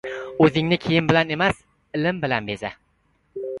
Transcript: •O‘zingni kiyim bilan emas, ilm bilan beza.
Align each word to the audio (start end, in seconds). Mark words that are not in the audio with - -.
•O‘zingni 0.45 0.79
kiyim 0.85 1.09
bilan 1.11 1.35
emas, 1.37 1.61
ilm 2.01 2.25
bilan 2.27 2.51
beza. 2.53 2.75